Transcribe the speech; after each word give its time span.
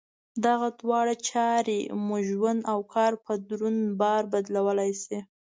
دغه 0.45 0.67
دواړه 0.81 1.13
چارې 1.29 1.79
مو 2.05 2.17
ژوند 2.29 2.61
او 2.71 2.79
کار 2.93 3.11
په 3.25 3.33
دروند 3.49 3.81
بار 4.01 4.21
بدلولای 4.33 4.91
شي. 5.03 5.19